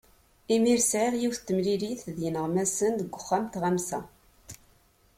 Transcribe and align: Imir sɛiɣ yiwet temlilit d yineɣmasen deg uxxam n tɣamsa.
Imir 0.53 0.79
sɛiɣ 0.89 1.13
yiwet 1.17 1.43
temlilit 1.47 2.01
d 2.15 2.17
yineɣmasen 2.23 2.93
deg 2.99 3.13
uxxam 3.19 3.43
n 3.45 3.51
tɣamsa. 3.53 3.99